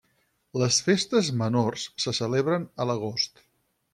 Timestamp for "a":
2.85-2.91